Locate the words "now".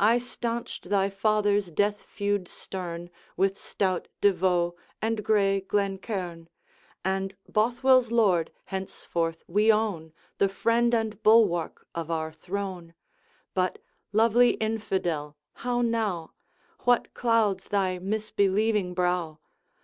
15.82-16.32